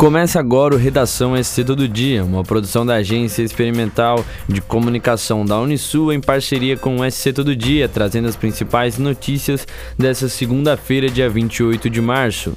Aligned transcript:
Começa 0.00 0.40
agora 0.40 0.74
o 0.74 0.78
Redação 0.78 1.36
SC 1.36 1.62
Todo 1.62 1.86
Dia, 1.86 2.24
uma 2.24 2.42
produção 2.42 2.86
da 2.86 2.94
Agência 2.94 3.42
Experimental 3.42 4.24
de 4.48 4.62
Comunicação 4.62 5.44
da 5.44 5.60
Unisul 5.60 6.10
em 6.10 6.18
parceria 6.18 6.74
com 6.74 6.96
o 6.96 7.10
SC 7.10 7.34
Todo 7.34 7.54
Dia, 7.54 7.86
trazendo 7.86 8.26
as 8.26 8.34
principais 8.34 8.96
notícias 8.96 9.68
dessa 9.98 10.26
segunda-feira, 10.26 11.10
dia 11.10 11.28
28 11.28 11.90
de 11.90 12.00
março. 12.00 12.56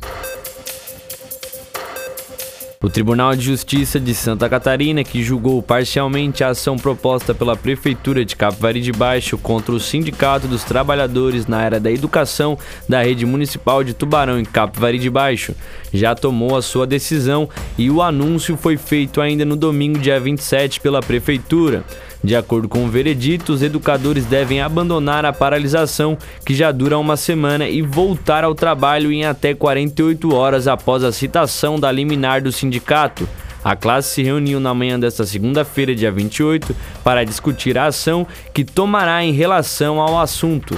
O 2.84 2.90
Tribunal 2.90 3.34
de 3.34 3.46
Justiça 3.46 3.98
de 3.98 4.14
Santa 4.14 4.50
Catarina, 4.50 5.06
que 5.06 5.24
julgou 5.24 5.64
parcialmente 5.64 6.44
a 6.44 6.50
ação 6.50 6.76
proposta 6.76 7.34
pela 7.34 7.56
Prefeitura 7.56 8.26
de 8.26 8.36
Capivari 8.36 8.82
de 8.82 8.92
Baixo 8.92 9.38
contra 9.38 9.74
o 9.74 9.80
Sindicato 9.80 10.50
dos 10.50 10.66
Trabalhadores 10.66 11.48
na 11.48 11.60
área 11.60 11.80
da 11.80 11.90
educação 11.90 12.60
da 12.88 13.02
rede 13.02 13.26
municipal 13.26 13.86
de 13.86 13.94
Tubarão 13.94 14.38
em 14.38 14.44
Capivari 14.44 15.00
de 15.00 15.10
Baixo, 15.10 15.56
já 15.94 16.14
tomou 16.14 16.58
a 16.58 16.62
sua 16.62 16.86
decisão 16.86 17.48
e 17.78 17.90
o 17.90 18.02
anúncio 18.02 18.58
foi 18.58 18.76
feito 18.76 19.22
ainda 19.22 19.46
no 19.46 19.56
domingo, 19.56 19.98
dia 19.98 20.20
27, 20.20 20.82
pela 20.82 21.00
Prefeitura. 21.00 21.86
De 22.24 22.38
acordo 22.38 22.70
com 22.70 22.86
o 22.86 22.88
veredito, 22.88 23.52
os 23.52 23.62
educadores 23.62 24.26
devem 24.26 24.62
abandonar 24.62 25.26
a 25.26 25.34
paralisação, 25.34 26.18
que 26.46 26.56
já 26.56 26.72
dura 26.72 26.98
uma 26.98 27.18
semana, 27.18 27.68
e 27.68 27.82
voltar 27.82 28.46
ao 28.46 28.56
trabalho 28.56 29.12
em 29.12 29.26
até 29.26 29.54
48 29.54 30.34
horas 30.34 30.66
após 30.66 31.04
a 31.04 31.12
citação 31.12 31.78
da 31.78 31.92
liminar 31.92 32.42
do 32.42 32.52
sindicato. 32.52 33.28
A 33.62 33.76
classe 33.76 34.10
se 34.10 34.24
reuniu 34.24 34.60
na 34.60 34.74
manhã 34.74 34.98
desta 34.98 35.26
segunda-feira, 35.26 35.94
dia 35.94 36.12
28, 36.12 36.74
para 37.04 37.26
discutir 37.26 37.78
a 37.78 37.88
ação 37.88 38.26
que 38.54 38.64
tomará 38.64 39.24
em 39.24 39.34
relação 39.34 40.00
ao 40.00 40.20
assunto. 40.20 40.78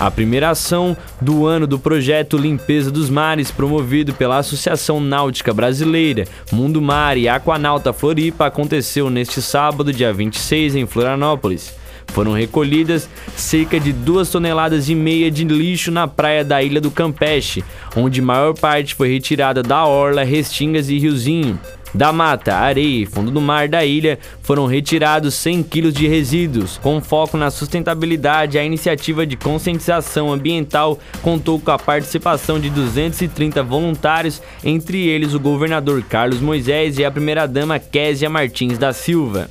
A 0.00 0.10
primeira 0.10 0.48
ação 0.48 0.96
do 1.20 1.46
ano 1.46 1.66
do 1.66 1.78
projeto 1.78 2.38
Limpeza 2.38 2.90
dos 2.90 3.10
Mares, 3.10 3.50
promovido 3.50 4.14
pela 4.14 4.38
Associação 4.38 4.98
Náutica 4.98 5.52
Brasileira, 5.52 6.24
Mundo 6.50 6.80
Mar 6.80 7.18
e 7.18 7.28
Aquanauta 7.28 7.92
Floripa, 7.92 8.46
aconteceu 8.46 9.10
neste 9.10 9.42
sábado, 9.42 9.92
dia 9.92 10.10
26, 10.10 10.74
em 10.74 10.86
Florianópolis. 10.86 11.78
Foram 12.06 12.32
recolhidas 12.32 13.10
cerca 13.36 13.78
de 13.78 13.92
duas 13.92 14.30
toneladas 14.30 14.88
e 14.88 14.94
meia 14.94 15.30
de 15.30 15.44
lixo 15.44 15.90
na 15.90 16.08
praia 16.08 16.42
da 16.42 16.62
Ilha 16.62 16.80
do 16.80 16.90
Campeche, 16.90 17.62
onde 17.94 18.22
maior 18.22 18.54
parte 18.54 18.94
foi 18.94 19.12
retirada 19.12 19.62
da 19.62 19.84
orla, 19.84 20.24
restingas 20.24 20.88
e 20.88 20.98
riozinho. 20.98 21.60
Da 21.92 22.12
mata, 22.12 22.54
areia 22.54 23.02
e 23.02 23.06
fundo 23.06 23.30
do 23.30 23.40
mar 23.40 23.68
da 23.68 23.84
ilha 23.84 24.18
foram 24.42 24.66
retirados 24.66 25.34
100 25.34 25.62
quilos 25.64 25.94
de 25.94 26.06
resíduos. 26.06 26.78
Com 26.78 27.00
foco 27.00 27.36
na 27.36 27.50
sustentabilidade, 27.50 28.58
a 28.58 28.64
iniciativa 28.64 29.26
de 29.26 29.36
conscientização 29.36 30.32
ambiental 30.32 30.98
contou 31.22 31.58
com 31.58 31.70
a 31.70 31.78
participação 31.78 32.60
de 32.60 32.70
230 32.70 33.62
voluntários, 33.62 34.40
entre 34.64 35.08
eles 35.08 35.34
o 35.34 35.40
governador 35.40 36.02
Carlos 36.02 36.40
Moisés 36.40 36.98
e 36.98 37.04
a 37.04 37.10
primeira-dama 37.10 37.78
Késia 37.78 38.30
Martins 38.30 38.78
da 38.78 38.92
Silva. 38.92 39.50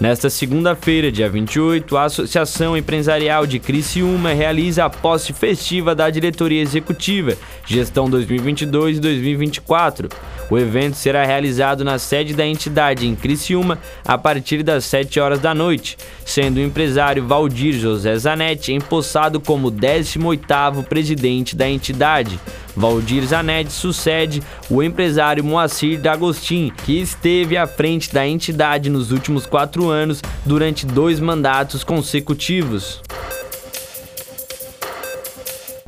Nesta 0.00 0.30
segunda-feira, 0.30 1.12
dia 1.12 1.28
28, 1.28 1.94
a 1.94 2.04
Associação 2.04 2.74
Empresarial 2.74 3.46
de 3.46 3.58
Criciúma 3.58 4.32
realiza 4.32 4.86
a 4.86 4.88
posse 4.88 5.34
festiva 5.34 5.94
da 5.94 6.08
diretoria 6.08 6.62
executiva, 6.62 7.36
gestão 7.66 8.08
2022 8.08 8.96
e 8.96 9.00
2024. 9.00 10.08
O 10.50 10.58
evento 10.58 10.96
será 10.96 11.24
realizado 11.24 11.84
na 11.84 11.96
sede 11.96 12.34
da 12.34 12.44
entidade 12.44 13.06
em 13.06 13.14
Criciúma 13.14 13.78
a 14.04 14.18
partir 14.18 14.64
das 14.64 14.84
7 14.84 15.20
horas 15.20 15.38
da 15.38 15.54
noite, 15.54 15.96
sendo 16.24 16.56
o 16.56 16.60
empresário 16.60 17.24
Valdir 17.24 17.78
José 17.78 18.18
Zanetti 18.18 18.72
empossado 18.72 19.40
como 19.40 19.70
18º 19.70 20.84
presidente 20.84 21.54
da 21.54 21.68
entidade. 21.68 22.40
Valdir 22.76 23.24
Zanetti 23.24 23.72
sucede 23.72 24.42
o 24.68 24.82
empresário 24.82 25.44
Moacir 25.44 26.00
D'Agostin, 26.00 26.72
que 26.84 27.00
esteve 27.00 27.56
à 27.56 27.66
frente 27.66 28.12
da 28.12 28.26
entidade 28.26 28.90
nos 28.90 29.12
últimos 29.12 29.46
quatro 29.46 29.88
anos 29.88 30.20
durante 30.44 30.84
dois 30.84 31.20
mandatos 31.20 31.84
consecutivos. 31.84 33.00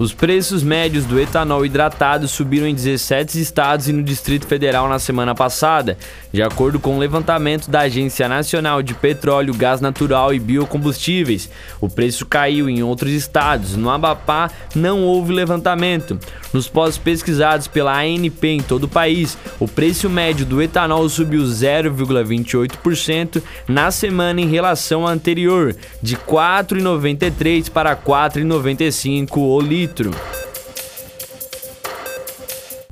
Os 0.02 0.12
preços 0.12 0.64
médios 0.64 1.04
do 1.04 1.20
etanol 1.20 1.64
hidratado 1.64 2.26
subiram 2.26 2.66
em 2.66 2.74
17 2.74 3.40
estados 3.40 3.86
e 3.86 3.92
no 3.92 4.02
Distrito 4.02 4.48
Federal 4.48 4.88
na 4.88 4.98
semana 4.98 5.32
passada, 5.32 5.96
de 6.32 6.42
acordo 6.42 6.80
com 6.80 6.90
o 6.90 6.96
um 6.96 6.98
levantamento 6.98 7.70
da 7.70 7.82
Agência 7.82 8.28
Nacional 8.28 8.82
de 8.82 8.94
Petróleo, 8.94 9.54
Gás 9.54 9.80
Natural 9.80 10.34
e 10.34 10.40
Biocombustíveis. 10.40 11.48
O 11.80 11.88
preço 11.88 12.26
caiu 12.26 12.68
em 12.68 12.82
outros 12.82 13.12
estados. 13.12 13.76
No 13.76 13.90
Amapá 13.90 14.50
não 14.74 15.04
houve 15.04 15.32
levantamento. 15.32 16.18
Nos 16.52 16.66
postos 16.66 16.98
pesquisados 16.98 17.68
pela 17.68 17.96
ANP 17.96 18.48
em 18.48 18.60
todo 18.60 18.84
o 18.84 18.88
país, 18.88 19.38
o 19.60 19.68
preço 19.68 20.10
médio 20.10 20.44
do 20.44 20.60
etanol 20.60 21.08
subiu 21.08 21.42
0,28% 21.42 23.40
na 23.68 23.92
semana 23.92 24.40
em 24.40 24.48
relação 24.48 25.06
à 25.06 25.12
anterior, 25.12 25.76
de 26.02 26.16
R$ 26.16 26.22
4,93 26.26 27.70
para 27.70 27.90
R$ 27.90 27.98
4,95 28.04 29.36
o 29.36 29.60
litro 29.60 29.91
litro. 29.92 30.42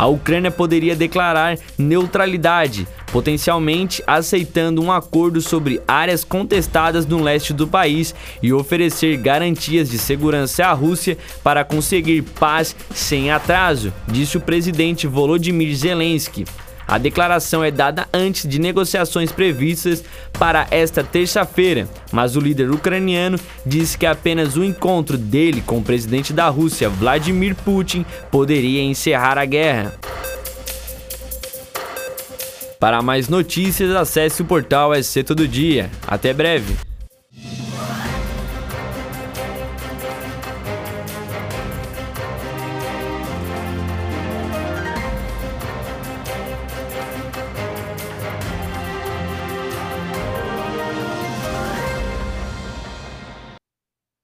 A 0.00 0.06
Ucrânia 0.06 0.50
poderia 0.50 0.96
declarar 0.96 1.58
neutralidade 1.76 2.88
potencialmente 3.12 4.02
aceitando 4.06 4.80
um 4.80 4.90
acordo 4.90 5.42
sobre 5.42 5.82
áreas 5.86 6.24
contestadas 6.24 7.04
no 7.04 7.22
leste 7.22 7.52
do 7.52 7.68
país 7.68 8.14
e 8.42 8.50
oferecer 8.50 9.18
garantias 9.18 9.90
de 9.90 9.98
segurança 9.98 10.64
à 10.64 10.72
Rússia 10.72 11.18
para 11.44 11.66
conseguir 11.66 12.22
paz 12.22 12.74
sem 12.94 13.30
atraso, 13.30 13.92
disse 14.08 14.38
o 14.38 14.40
presidente 14.40 15.06
Volodymyr 15.06 15.76
Zelensky. 15.76 16.46
A 16.90 16.98
declaração 16.98 17.62
é 17.62 17.70
dada 17.70 18.08
antes 18.12 18.48
de 18.48 18.58
negociações 18.58 19.30
previstas 19.30 20.02
para 20.32 20.66
esta 20.72 21.04
terça-feira, 21.04 21.88
mas 22.10 22.34
o 22.34 22.40
líder 22.40 22.68
ucraniano 22.68 23.38
disse 23.64 23.96
que 23.96 24.04
apenas 24.04 24.56
o 24.56 24.64
encontro 24.64 25.16
dele 25.16 25.62
com 25.64 25.78
o 25.78 25.84
presidente 25.84 26.32
da 26.32 26.48
Rússia, 26.48 26.88
Vladimir 26.88 27.54
Putin, 27.54 28.04
poderia 28.28 28.82
encerrar 28.82 29.38
a 29.38 29.44
guerra. 29.44 29.94
Para 32.80 33.00
mais 33.00 33.28
notícias, 33.28 33.94
acesse 33.94 34.42
o 34.42 34.44
portal 34.44 34.92
SC 35.00 35.22
Todo 35.22 35.46
Dia. 35.46 35.88
Até 36.08 36.32
breve! 36.32 36.89